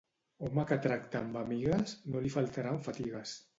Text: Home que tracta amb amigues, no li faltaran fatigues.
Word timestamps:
Home 0.45 0.63
que 0.71 0.77
tracta 0.85 1.19
amb 1.25 1.37
amigues, 1.43 1.95
no 2.15 2.25
li 2.25 2.35
faltaran 2.39 2.83
fatigues. 2.91 3.39